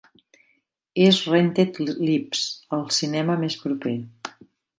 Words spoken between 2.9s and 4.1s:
cinema més proper